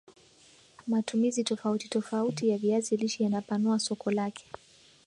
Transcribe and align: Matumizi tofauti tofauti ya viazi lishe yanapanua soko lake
Matumizi 0.87 1.43
tofauti 1.43 1.89
tofauti 1.89 2.49
ya 2.49 2.57
viazi 2.57 2.97
lishe 2.97 3.23
yanapanua 3.23 3.79
soko 3.79 4.11
lake 4.11 4.47